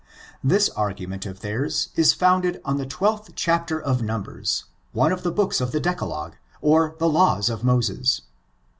This 0.43 0.67
argument 0.71 1.27
of 1.27 1.41
theirs 1.41 1.89
is 1.95 2.11
founded 2.11 2.59
on 2.65 2.77
the 2.77 2.87
twelfth 2.87 3.33
chapter 3.35 3.79
of 3.79 4.01
Num 4.01 4.23
bers, 4.23 4.65
one 4.93 5.11
of 5.11 5.21
the 5.21 5.29
books 5.31 5.61
of 5.61 5.71
the 5.71 5.79
Decalogue, 5.79 6.37
or 6.59 6.95
the 6.97 7.07
laws 7.07 7.51
of 7.51 7.63
Moses. 7.63 8.21